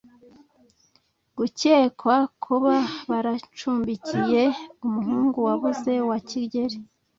gukekwa 1.37 2.15
kuba 2.43 2.75
baracumbikiye 3.09 4.43
umuhungu 4.85 5.37
wabuze 5.47 5.93
wa 6.09 6.17
kigeri 6.29 6.77